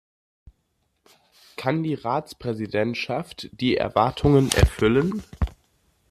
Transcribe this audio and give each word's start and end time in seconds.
Kann 1.57 1.83
die 1.83 1.93
Ratspräsidentschaft 1.93 3.49
die 3.51 3.77
Erwartungen 3.77 4.49
erfüllen? 4.51 5.21